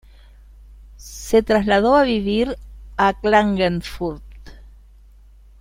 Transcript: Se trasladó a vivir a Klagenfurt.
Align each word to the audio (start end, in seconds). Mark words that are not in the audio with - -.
Se 0.97 1.43
trasladó 1.43 1.95
a 1.95 2.01
vivir 2.01 2.57
a 2.97 3.13
Klagenfurt. 3.13 4.23